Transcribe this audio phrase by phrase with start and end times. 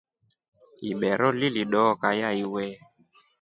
[0.91, 2.65] Ibero lilidookaya iwe.